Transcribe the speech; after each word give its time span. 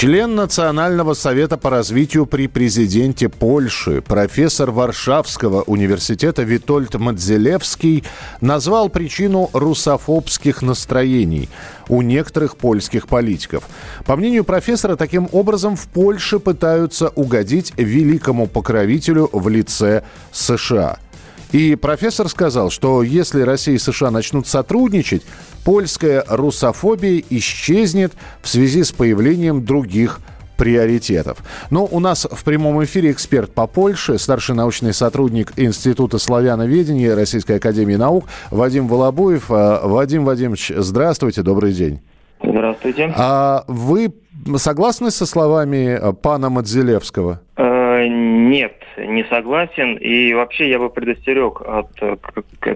Член 0.00 0.34
Национального 0.34 1.12
совета 1.12 1.58
по 1.58 1.68
развитию 1.68 2.24
при 2.24 2.46
президенте 2.46 3.28
Польши, 3.28 4.00
профессор 4.00 4.70
Варшавского 4.70 5.60
университета 5.60 6.42
Витольд 6.42 6.94
Мадзелевский 6.94 8.04
назвал 8.40 8.88
причину 8.88 9.50
русофобских 9.52 10.62
настроений 10.62 11.50
у 11.90 12.00
некоторых 12.00 12.56
польских 12.56 13.08
политиков. 13.08 13.64
По 14.06 14.16
мнению 14.16 14.44
профессора, 14.44 14.96
таким 14.96 15.28
образом 15.32 15.76
в 15.76 15.86
Польше 15.88 16.38
пытаются 16.38 17.10
угодить 17.10 17.74
великому 17.76 18.46
покровителю 18.46 19.28
в 19.34 19.50
лице 19.50 20.02
США– 20.32 20.96
и 21.52 21.74
профессор 21.74 22.28
сказал, 22.28 22.70
что 22.70 23.02
если 23.02 23.42
Россия 23.42 23.74
и 23.74 23.78
США 23.78 24.10
начнут 24.10 24.46
сотрудничать, 24.46 25.22
польская 25.64 26.24
русофобия 26.28 27.22
исчезнет 27.30 28.12
в 28.42 28.48
связи 28.48 28.84
с 28.84 28.92
появлением 28.92 29.64
других 29.64 30.20
приоритетов. 30.60 31.38
Но 31.70 31.88
у 31.90 32.00
нас 32.00 32.28
в 32.30 32.44
прямом 32.44 32.84
эфире 32.84 33.12
эксперт 33.12 33.50
по 33.54 33.66
Польше, 33.66 34.18
старший 34.18 34.54
научный 34.54 34.92
сотрудник 34.92 35.54
Института 35.56 36.18
славяноведения 36.18 37.16
Российской 37.16 37.56
Академии 37.56 37.94
Наук 37.94 38.26
Вадим 38.50 38.86
Волобуев. 38.86 39.46
А, 39.50 39.88
Вадим 39.88 40.26
Вадимович, 40.26 40.72
здравствуйте, 40.76 41.42
добрый 41.42 41.72
день. 41.72 42.00
Здравствуйте. 42.42 43.10
А 43.16 43.64
вы 43.68 44.12
согласны 44.56 45.10
со 45.10 45.24
словами 45.24 45.98
пана 46.20 46.50
Мадзелевского? 46.50 47.40
Э, 47.56 47.69
нет, 48.08 48.74
не 48.96 49.24
согласен. 49.24 49.96
И 49.96 50.32
вообще 50.34 50.68
я 50.68 50.78
бы 50.78 50.90
предостерег 50.90 51.60
от, 51.62 51.90
э, 52.00 52.16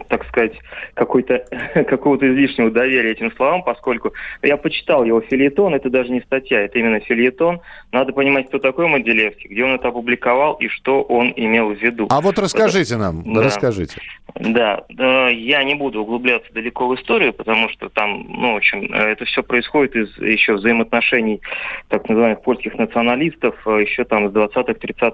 так 0.08 0.26
сказать, 0.26 0.52
какой-то, 0.94 1.44
какого-то 1.88 2.26
излишнего 2.32 2.70
доверия 2.70 3.12
этим 3.12 3.32
словам, 3.32 3.62
поскольку 3.62 4.12
я 4.42 4.56
почитал 4.56 5.04
его 5.04 5.20
филиетон, 5.20 5.74
это 5.74 5.90
даже 5.90 6.10
не 6.10 6.20
статья, 6.20 6.60
это 6.60 6.78
именно 6.78 7.00
филиетон. 7.00 7.60
Надо 7.92 8.12
понимать, 8.12 8.48
кто 8.48 8.58
такой 8.58 8.88
Моделевский, 8.88 9.48
где 9.48 9.64
он 9.64 9.74
это 9.74 9.88
опубликовал 9.88 10.54
и 10.54 10.68
что 10.68 11.02
он 11.02 11.32
имел 11.36 11.70
в 11.70 11.78
виду. 11.78 12.08
А 12.10 12.20
вот 12.20 12.38
расскажите 12.38 12.96
нам, 12.96 13.22
да. 13.32 13.42
расскажите. 13.42 14.00
Да, 14.34 14.84
я 15.28 15.62
не 15.62 15.74
буду 15.74 16.02
углубляться 16.02 16.52
далеко 16.52 16.88
в 16.88 16.94
историю, 16.96 17.32
потому 17.32 17.68
что 17.68 17.88
там, 17.88 18.26
ну, 18.28 18.54
в 18.54 18.56
общем, 18.56 18.92
это 18.92 19.24
все 19.26 19.42
происходит 19.42 19.94
из 19.94 20.18
еще 20.18 20.54
взаимоотношений 20.54 21.40
так 21.88 22.08
называемых 22.08 22.42
польских 22.42 22.74
националистов 22.74 23.54
э, 23.66 23.82
еще 23.82 24.04
там 24.04 24.30
с 24.30 24.34
20-30-х 24.34 25.13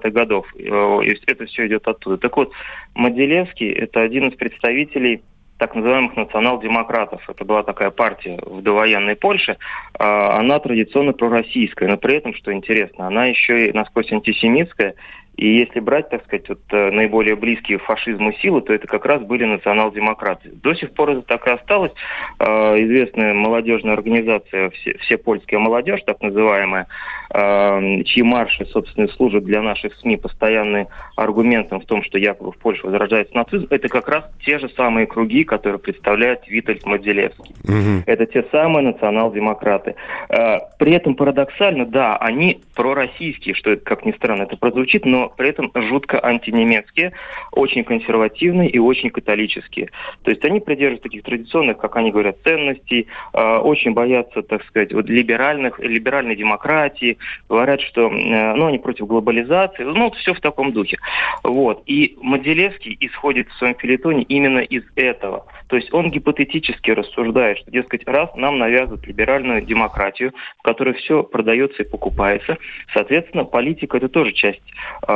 Э, 0.55 1.03
и 1.03 1.19
это 1.27 1.45
все 1.45 1.67
идет 1.67 1.87
оттуда. 1.87 2.17
Так 2.17 2.35
вот, 2.37 2.51
Моделевский– 2.95 3.69
это 3.71 4.01
один 4.01 4.29
из 4.29 4.35
представителей 4.35 5.21
так 5.61 5.75
называемых 5.75 6.15
национал-демократов. 6.15 7.21
Это 7.29 7.45
была 7.45 7.61
такая 7.61 7.91
партия 7.91 8.39
в 8.43 8.63
довоенной 8.63 9.15
Польше. 9.15 9.57
А, 9.93 10.39
она 10.39 10.57
традиционно 10.57 11.13
пророссийская, 11.13 11.87
но 11.87 11.97
при 11.97 12.15
этом, 12.15 12.33
что 12.33 12.51
интересно, 12.51 13.05
она 13.05 13.25
еще 13.25 13.67
и 13.67 13.71
насквозь 13.71 14.11
антисемитская 14.11 14.95
и 15.37 15.57
если 15.57 15.79
брать, 15.79 16.09
так 16.09 16.23
сказать, 16.25 16.47
вот, 16.49 16.59
э, 16.71 16.91
наиболее 16.91 17.35
близкие 17.35 17.77
фашизму 17.79 18.33
силы, 18.33 18.61
то 18.61 18.73
это 18.73 18.85
как 18.87 19.05
раз 19.05 19.21
были 19.21 19.45
национал-демократы. 19.45 20.51
До 20.53 20.73
сих 20.73 20.93
пор 20.93 21.11
это 21.11 21.21
так 21.21 21.47
и 21.47 21.51
осталось. 21.51 21.93
Э, 22.39 22.75
известная 22.83 23.33
молодежная 23.33 23.93
организация 23.93 24.69
все, 24.71 24.97
все 24.99 25.17
польская 25.17 25.57
молодежь», 25.57 26.01
так 26.05 26.21
называемая, 26.21 26.87
э, 27.33 28.03
чьи 28.03 28.23
марши, 28.23 28.65
собственно, 28.65 29.07
служат 29.07 29.45
для 29.45 29.61
наших 29.61 29.95
СМИ 29.95 30.17
постоянным 30.17 30.87
аргументом 31.15 31.79
в 31.79 31.85
том, 31.85 32.03
что 32.03 32.17
якобы 32.17 32.51
в 32.51 32.57
Польше 32.57 32.85
возрождается 32.85 33.35
нацизм, 33.35 33.67
это 33.69 33.87
как 33.87 34.09
раз 34.09 34.25
те 34.45 34.59
же 34.59 34.69
самые 34.69 35.07
круги, 35.07 35.43
которые 35.43 35.79
представляет 35.79 36.47
Витальд 36.47 36.85
Моделевский. 36.85 37.55
Угу. 37.63 38.03
Это 38.05 38.25
те 38.25 38.43
самые 38.51 38.85
национал-демократы. 38.85 39.95
При 40.27 40.93
этом 40.93 41.15
парадоксально, 41.15 41.85
да, 41.85 42.17
они 42.17 42.61
пророссийские, 42.75 43.55
что 43.55 43.71
это, 43.71 43.83
как 43.83 44.05
ни 44.05 44.11
странно, 44.11 44.43
это 44.43 44.57
прозвучит, 44.57 45.05
но 45.05 45.20
при 45.29 45.49
этом 45.49 45.71
жутко 45.73 46.23
антинемецкие, 46.23 47.13
очень 47.51 47.83
консервативные 47.83 48.69
и 48.69 48.79
очень 48.79 49.09
католические. 49.09 49.89
То 50.23 50.31
есть 50.31 50.43
они 50.45 50.59
придерживаются 50.59 51.03
таких 51.03 51.23
традиционных, 51.23 51.77
как 51.77 51.95
они 51.95 52.11
говорят, 52.11 52.37
ценностей, 52.43 53.07
э, 53.33 53.57
очень 53.57 53.93
боятся, 53.93 54.41
так 54.41 54.63
сказать, 54.65 54.93
вот 54.93 55.09
либеральных, 55.09 55.79
либеральной 55.79 56.35
демократии, 56.35 57.17
говорят, 57.49 57.81
что 57.81 58.09
э, 58.09 58.53
ну, 58.55 58.67
они 58.67 58.79
против 58.79 59.07
глобализации, 59.07 59.83
ну, 59.83 60.05
вот 60.05 60.15
все 60.15 60.33
в 60.33 60.39
таком 60.39 60.73
духе. 60.73 60.97
Вот. 61.43 61.83
И 61.85 62.17
Моделевский 62.21 62.97
исходит 62.99 63.49
в 63.49 63.57
своем 63.57 63.75
филитоне 63.75 64.23
именно 64.23 64.59
из 64.59 64.83
этого. 64.95 65.45
То 65.67 65.77
есть 65.77 65.93
он 65.93 66.11
гипотетически 66.11 66.91
рассуждает, 66.91 67.59
что, 67.59 67.71
дескать, 67.71 68.05
раз 68.05 68.29
нам 68.35 68.59
навязывают 68.59 69.07
либеральную 69.07 69.61
демократию, 69.61 70.33
в 70.59 70.63
которой 70.63 70.93
все 70.95 71.23
продается 71.23 71.83
и 71.83 71.89
покупается, 71.89 72.57
соответственно, 72.93 73.45
политика 73.45 73.97
это 73.97 74.09
тоже 74.09 74.33
часть 74.33 74.61
э, 75.07 75.10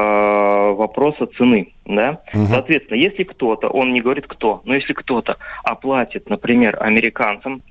вопроса 0.74 1.28
цены. 1.38 1.74
Да? 1.86 2.22
Угу. 2.34 2.46
Соответственно, 2.48 2.98
если 2.98 3.24
кто-то, 3.24 3.68
он 3.70 3.94
не 3.94 4.02
говорит 4.02 4.28
кто, 4.28 4.62
но 4.66 4.76
если 4.76 4.94
кто-то 4.94 5.38
оплатит, 5.64 6.30
например, 6.30 6.78
американцам 6.80 7.62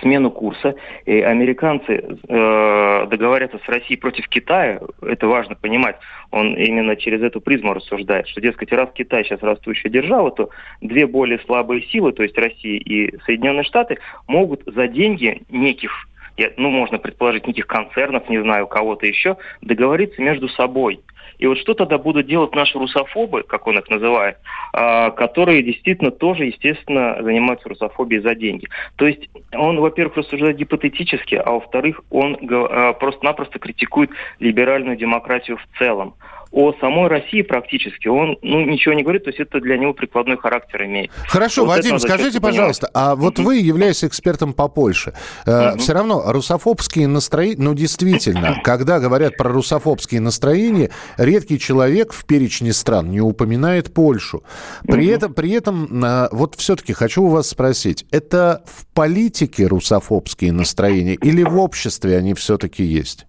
смену 0.00 0.30
курса. 0.30 0.74
И 1.06 1.20
американцы 1.20 2.04
э, 2.28 3.06
договорятся 3.10 3.58
с 3.64 3.68
Россией 3.68 3.98
против 3.98 4.28
Китая, 4.28 4.80
это 5.02 5.26
важно 5.26 5.54
понимать, 5.54 5.96
он 6.30 6.54
именно 6.54 6.96
через 6.96 7.22
эту 7.22 7.40
призму 7.40 7.74
рассуждает, 7.74 8.28
что, 8.28 8.40
дескать, 8.40 8.72
раз 8.72 8.90
Китай 8.94 9.24
сейчас 9.24 9.42
растущая 9.42 9.88
держава, 9.88 10.30
то 10.30 10.50
две 10.80 11.06
более 11.06 11.38
слабые 11.40 11.82
силы, 11.82 12.12
то 12.12 12.22
есть 12.22 12.36
Россия 12.36 12.78
и 12.78 13.18
Соединенные 13.24 13.64
Штаты, 13.64 13.98
могут 14.26 14.62
за 14.66 14.88
деньги 14.88 15.42
неких 15.48 16.08
ну, 16.56 16.70
можно 16.70 16.98
предположить, 16.98 17.46
неких 17.46 17.66
концернов, 17.66 18.28
не 18.28 18.40
знаю, 18.40 18.66
кого-то 18.66 19.06
еще, 19.06 19.36
договориться 19.60 20.22
между 20.22 20.48
собой. 20.48 21.00
И 21.38 21.46
вот 21.46 21.58
что 21.58 21.74
тогда 21.74 21.98
будут 21.98 22.26
делать 22.26 22.54
наши 22.54 22.78
русофобы, 22.78 23.44
как 23.44 23.66
он 23.66 23.78
их 23.78 23.88
называет, 23.88 24.38
а, 24.72 25.10
которые 25.10 25.62
действительно 25.62 26.10
тоже, 26.10 26.46
естественно, 26.46 27.16
занимаются 27.22 27.68
русофобией 27.68 28.22
за 28.22 28.34
деньги. 28.34 28.68
То 28.96 29.06
есть 29.06 29.28
он, 29.52 29.80
во-первых, 29.80 30.16
рассуждает 30.16 30.56
гипотетически, 30.56 31.36
а 31.36 31.52
во-вторых, 31.52 32.02
он 32.10 32.38
а, 32.50 32.92
просто-напросто 32.94 33.58
критикует 33.58 34.10
либеральную 34.40 34.96
демократию 34.96 35.58
в 35.58 35.78
целом 35.78 36.14
о 36.50 36.72
самой 36.80 37.08
России 37.08 37.42
практически 37.42 38.08
он 38.08 38.38
ну, 38.42 38.64
ничего 38.64 38.94
не 38.94 39.02
говорит, 39.02 39.24
то 39.24 39.30
есть 39.30 39.40
это 39.40 39.60
для 39.60 39.76
него 39.76 39.92
прикладной 39.92 40.36
характер 40.36 40.84
имеет. 40.84 41.10
Хорошо, 41.28 41.64
вот 41.64 41.76
Вадим, 41.76 41.98
скажите, 41.98 42.40
пожалуйста, 42.40 42.90
а 42.94 43.14
вот 43.14 43.38
вы, 43.38 43.56
являясь 43.56 44.04
экспертом 44.04 44.52
по 44.52 44.68
Польше, 44.68 45.12
э, 45.46 45.76
все 45.76 45.92
равно 45.92 46.22
русофобские 46.26 47.06
настроения, 47.06 47.62
ну 47.62 47.74
действительно, 47.74 48.60
когда 48.64 48.98
говорят 48.98 49.36
про 49.36 49.50
русофобские 49.50 50.20
настроения, 50.20 50.90
редкий 51.16 51.58
человек 51.58 52.12
в 52.12 52.24
перечне 52.24 52.72
стран 52.72 53.10
не 53.10 53.20
упоминает 53.20 53.92
Польшу. 53.92 54.42
При 54.86 55.06
этом, 55.06 55.34
при 55.34 55.52
этом 55.52 56.04
э, 56.04 56.28
вот 56.32 56.54
все-таки 56.56 56.92
хочу 56.92 57.24
у 57.24 57.28
вас 57.28 57.48
спросить, 57.48 58.06
это 58.10 58.62
в 58.66 58.86
политике 58.94 59.66
русофобские 59.66 60.52
настроения 60.52 61.14
или 61.14 61.42
в 61.42 61.58
обществе 61.58 62.16
они 62.16 62.34
все-таки 62.34 62.82
есть? 62.82 63.27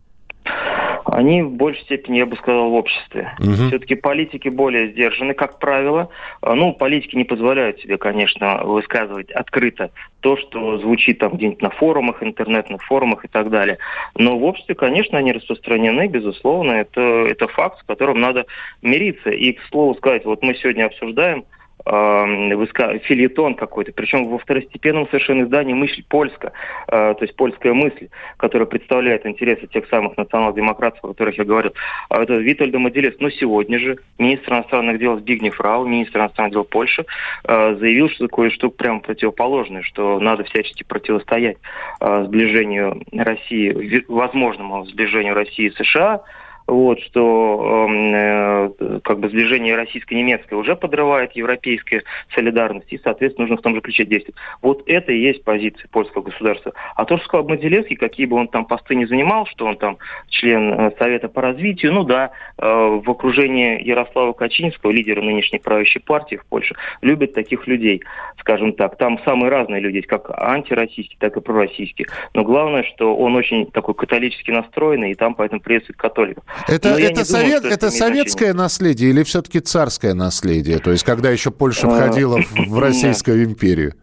Они 1.20 1.42
в 1.42 1.52
большей 1.52 1.84
степени, 1.84 2.18
я 2.18 2.26
бы 2.26 2.38
сказал, 2.38 2.70
в 2.70 2.74
обществе. 2.76 3.34
Угу. 3.40 3.68
Все-таки 3.68 3.96
политики 3.96 4.48
более 4.48 4.92
сдержаны, 4.92 5.34
как 5.34 5.60
правило. 5.60 6.10
А, 6.42 6.56
ну, 6.56 6.72
политики 6.74 7.18
не 7.18 7.26
позволяют 7.26 7.80
себе, 7.82 7.98
конечно, 7.98 8.64
высказывать 8.64 9.30
открыто 9.32 9.92
то, 10.22 10.38
что 10.38 10.78
звучит 10.78 11.20
там 11.20 11.34
где-нибудь 11.34 11.62
на 11.62 11.72
форумах, 11.72 12.24
интернетных 12.24 12.82
форумах 12.86 13.26
и 13.26 13.28
так 13.28 13.50
далее. 13.50 13.80
Но 14.16 14.38
в 14.38 14.46
обществе, 14.46 14.76
конечно, 14.76 15.18
они 15.18 15.34
распространены, 15.34 16.08
безусловно. 16.08 16.72
Это, 16.72 17.02
это 17.02 17.50
факт, 17.50 17.80
с 17.80 17.84
которым 17.84 18.22
надо 18.22 18.46
мириться. 18.82 19.30
И, 19.30 19.52
к 19.52 19.62
слову 19.70 19.96
сказать, 19.96 20.24
вот 20.24 20.42
мы 20.42 20.56
сегодня 20.56 20.86
обсуждаем 20.86 21.44
э, 21.86 23.00
филитон 23.04 23.56
какой-то, 23.56 23.92
причем 23.94 24.26
во 24.28 24.38
второстепенном 24.38 25.08
совершенно 25.08 25.44
издании 25.44 25.74
«Мысль 25.74 26.04
польска», 26.08 26.52
э, 26.88 27.14
то 27.14 27.18
есть 27.22 27.36
польская 27.36 27.74
мысль, 27.74 28.10
которая 28.38 28.68
представляет 28.68 29.26
интересы 29.26 29.68
тех 29.68 29.88
самых 29.90 30.18
национал-демократов, 30.18 31.00
о 31.04 31.08
которых 31.10 31.38
я 31.38 31.44
говорил. 31.44 31.74
А 32.10 32.22
это 32.24 32.34
Витальда 32.34 32.80
Моделес. 32.80 33.16
Но 33.20 33.30
сегодня 33.30 33.80
же 33.80 33.98
министр 34.18 34.54
иностранных 34.54 35.00
дел 35.00 35.20
Збигнев 35.20 35.60
Рау, 35.60 35.86
министр 35.86 36.20
иностранных 36.20 36.54
дел 36.54 36.64
Польши, 36.64 37.06
э, 37.46 37.76
заявил, 37.76 38.10
что 38.10 38.28
кое-что 38.28 38.70
прямо 38.70 39.00
противоположное, 39.00 39.82
что 39.82 40.20
надо 40.20 40.44
всячески 40.44 40.84
противостоять 40.84 41.58
э, 42.02 42.24
сближению 42.26 43.04
России, 43.12 44.04
возможному 44.08 44.86
сближению 44.86 45.34
России 45.34 45.68
и 45.68 45.84
США, 45.84 46.22
вот, 46.70 47.00
что 47.02 47.88
эм, 47.90 48.14
э, 48.14 49.00
как 49.04 49.20
бы 49.20 49.30
сближение 49.30 49.76
российско-немецкое 49.76 50.58
уже 50.58 50.76
подрывает 50.76 51.34
европейскую 51.34 52.04
солидарность, 52.34 52.92
и, 52.92 53.00
соответственно, 53.04 53.48
нужно 53.48 53.58
в 53.58 53.64
том 53.64 53.76
же 53.76 53.82
ключе 53.82 54.06
действовать. 54.06 54.40
Вот 54.62 54.84
это 54.86 55.12
и 55.12 55.20
есть 55.20 55.44
позиция 55.44 55.88
польского 55.90 56.24
государства. 56.24 56.74
А 56.96 57.06
то, 57.06 57.18
что 57.18 57.26
сказал 57.26 57.48
Моделевский, 57.48 57.96
какие 57.96 58.26
бы 58.26 58.36
он 58.36 58.48
там 58.48 58.66
посты 58.66 58.96
не 58.96 59.06
занимал, 59.06 59.46
что 59.48 59.66
он 59.66 59.78
там 59.78 59.98
член 60.30 60.74
э, 60.74 60.92
Совета 60.98 61.28
по 61.30 61.42
развитию, 61.42 61.94
ну 61.94 62.04
да, 62.04 62.32
э, 62.58 62.66
в 62.66 63.10
окружении 63.10 63.82
Ярослава 63.84 64.34
Качинского, 64.34 64.92
лидера 64.92 65.22
нынешней 65.22 65.60
правящей 65.60 66.02
партии 66.02 66.36
в 66.36 66.46
Польше, 66.46 66.76
любят 67.02 67.34
таких 67.34 67.68
людей, 67.68 68.04
скажем 68.40 68.74
так. 68.74 68.98
Там 68.98 69.20
самые 69.24 69.50
разные 69.50 69.82
люди, 69.82 70.02
как 70.02 70.30
антироссийские, 70.30 71.18
так 71.20 71.36
и 71.38 71.42
пророссийские. 71.42 72.08
Но 72.34 72.44
главное, 72.44 72.84
что 72.84 73.16
он 73.16 73.36
очень 73.36 73.66
такой 73.72 73.96
католически 73.96 74.52
настроенный, 74.52 75.12
и 75.12 75.16
там 75.16 75.34
поэтому 75.36 75.62
приветствует 75.62 75.98
католиков. 75.98 76.44
Это, 76.68 76.90
это, 76.90 77.26
совет, 77.26 77.62
думаю, 77.62 77.74
это, 77.74 77.92
советское 77.92 78.52
значение. 78.52 78.54
наследие 78.54 79.10
или 79.12 79.24
все-таки 79.24 79.60
царское 79.60 80.14
наследие? 80.14 80.80
То 80.80 80.92
есть, 80.92 81.04
когда 81.04 81.30
еще 81.30 81.52
Польша 81.52 81.88
а, 81.88 81.90
входила 81.90 82.40
в 82.52 82.80
Российскую 82.80 83.44
империю? 83.46 83.94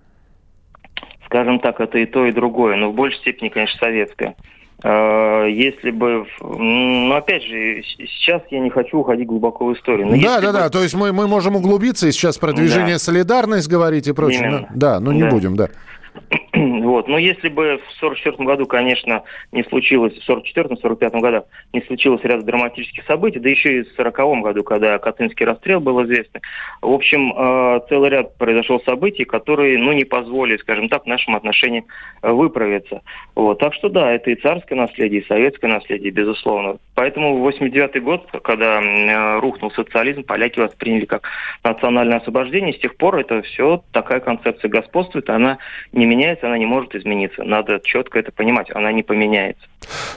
Скажем 1.27 1.61
так, 1.61 1.81
это 1.81 1.99
и 1.99 2.07
то, 2.07 2.27
и 2.27 2.33
другое, 2.33 2.77
но 2.77 2.91
в 2.91 2.95
большей 2.95 3.19
степени, 3.21 3.49
конечно, 3.49 3.79
советское. 3.79 4.37
А, 4.83 5.47
если 5.47 5.91
бы, 5.91 6.27
ну, 6.41 7.15
опять 7.15 7.43
же, 7.43 7.83
сейчас 7.99 8.43
я 8.51 8.61
не 8.61 8.71
хочу 8.71 8.99
уходить 8.99 9.27
глубоко 9.27 9.67
в 9.67 9.75
историю. 9.75 10.09
Но 10.09 10.17
да, 10.21 10.41
да, 10.41 10.47
бы... 10.49 10.53
да, 10.53 10.69
то 10.69 10.83
есть 10.83 10.95
мы, 10.95 11.13
мы 11.13 11.27
можем 11.27 11.57
углубиться 11.57 12.07
и 12.07 12.13
сейчас 12.13 12.39
про 12.39 12.53
движение 12.53 12.95
да. 12.95 12.99
«Солидарность» 12.99 13.69
говорить 13.69 14.07
и 14.07 14.13
прочее. 14.13 14.41
Именно. 14.41 14.61
Но, 14.61 14.67
да, 14.75 15.01
но 15.01 15.13
не 15.13 15.23
да. 15.23 15.31
будем, 15.31 15.57
да. 15.57 15.71
Вот. 16.87 17.09
Но 17.09 17.19
если 17.19 17.49
бы 17.49 17.79
в 17.79 17.99
1944 18.01 18.47
году, 18.47 18.67
конечно, 18.67 19.25
не 19.51 19.65
случилось, 19.65 20.15
в 20.15 20.31
1944-1945 20.31 21.21
годах 21.21 21.45
не 21.73 21.81
случилось 21.83 22.23
ряд 22.23 22.45
драматических 22.45 23.05
событий, 23.07 23.41
да 23.41 23.49
еще 23.51 23.81
и 23.81 23.83
в 23.83 23.93
1940 23.99 24.43
году, 24.45 24.63
когда 24.63 24.97
Катынский 24.99 25.45
расстрел 25.45 25.81
был 25.81 26.05
известный. 26.05 26.43
В 26.81 26.93
общем, 26.93 27.33
э, 27.37 27.81
целый 27.89 28.11
ряд 28.11 28.39
произошел 28.39 28.81
событий, 28.83 29.25
которые, 29.25 29.79
ну, 29.79 29.91
не 29.91 30.05
позволили, 30.05 30.59
скажем 30.59 30.89
так, 30.89 31.07
нашим 31.07 31.35
отношениям 31.35 31.87
э, 32.23 32.31
выправиться. 32.31 33.03
Вот. 33.35 33.59
Так 33.59 33.75
что 33.75 33.89
да, 33.89 34.13
это 34.13 34.31
и 34.31 34.37
царское 34.37 34.77
наследие, 34.77 35.23
и 35.23 35.27
советское 35.27 35.67
наследие, 35.67 36.13
безусловно. 36.13 36.77
Поэтому 36.95 37.37
в 37.37 37.41
89 37.41 38.01
год, 38.05 38.31
когда 38.45 38.81
э, 38.81 39.41
рухнул 39.41 39.73
социализм, 39.73 40.23
поляки 40.23 40.61
восприняли 40.61 41.07
как 41.07 41.29
национальное 41.65 42.19
освобождение. 42.19 42.75
С 42.75 42.79
тех 42.79 42.97
пор 42.97 43.19
это 43.19 43.43
все, 43.43 43.83
такая 43.91 44.21
концепция 44.21 44.69
господствует, 44.69 45.29
она 45.31 45.59
не 45.91 46.07
меняется, 46.07 46.47
она 46.47 46.59
не 46.59 46.67
может 46.77 46.95
измениться. 46.95 47.43
Надо 47.43 47.81
четко 47.83 48.19
это 48.19 48.33
понимать, 48.33 48.69
она 48.75 48.93
не 48.93 49.03
поменяется. 49.03 49.63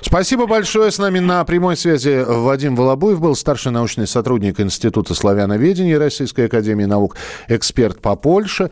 Спасибо 0.01 0.45
большое. 0.45 0.91
С 0.91 0.99
нами 0.99 1.19
на 1.19 1.43
прямой 1.45 1.77
связи 1.77 2.23
Вадим 2.27 2.75
Волобуев 2.75 3.21
был 3.21 3.35
старший 3.35 3.71
научный 3.71 4.07
сотрудник 4.07 4.59
Института 4.59 5.13
славяноведения 5.13 5.97
Российской 5.97 6.45
Академии 6.45 6.85
Наук, 6.85 7.15
эксперт 7.47 8.01
по 8.01 8.15
Польше. 8.15 8.71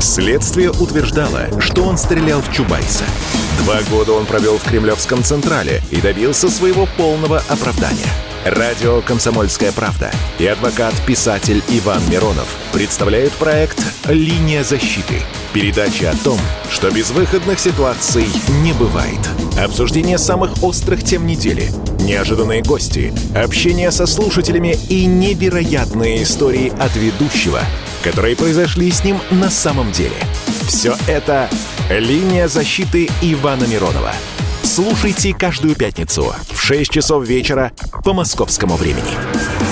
Следствие 0.00 0.70
утверждало, 0.70 1.48
что 1.60 1.84
он 1.84 1.98
стрелял 1.98 2.40
в 2.40 2.50
Чубайса. 2.50 3.04
Два 3.64 3.82
года 3.90 4.12
он 4.12 4.24
провел 4.24 4.56
в 4.56 4.64
Кремлевском 4.64 5.22
Централе 5.22 5.82
и 5.90 6.00
добился 6.00 6.48
своего 6.48 6.88
полного 6.96 7.42
оправдания. 7.48 8.08
Радио 8.46 9.02
«Комсомольская 9.02 9.70
правда» 9.72 10.10
и 10.38 10.46
адвокат-писатель 10.46 11.62
Иван 11.68 12.00
Миронов 12.08 12.48
представляют 12.72 13.34
проект 13.34 13.78
«Линия 14.08 14.64
защиты». 14.64 15.20
Передача 15.52 16.10
о 16.10 16.16
том, 16.24 16.38
что 16.70 16.90
безвыходных 16.90 17.60
ситуаций 17.60 18.26
не 18.62 18.72
бывает. 18.72 19.20
Обсуждение 19.62 20.16
самых 20.16 20.62
острых 20.62 21.04
тем 21.04 21.26
недели, 21.26 21.70
неожиданные 22.00 22.62
гости, 22.62 23.12
общение 23.34 23.90
со 23.90 24.06
слушателями 24.06 24.78
и 24.88 25.04
невероятные 25.04 26.22
истории 26.22 26.72
от 26.80 26.96
ведущего, 26.96 27.60
которые 28.02 28.36
произошли 28.36 28.90
с 28.90 29.04
ним 29.04 29.18
на 29.30 29.50
самом 29.50 29.92
деле. 29.92 30.16
Все 30.66 30.96
это 31.06 31.48
«Линия 31.90 32.48
защиты» 32.48 33.08
Ивана 33.20 33.64
Миронова. 33.64 34.12
Слушайте 34.62 35.34
каждую 35.34 35.74
пятницу 35.74 36.34
в 36.48 36.60
6 36.60 36.90
часов 36.90 37.26
вечера 37.26 37.72
по 38.04 38.12
московскому 38.12 38.76
времени. 38.76 39.69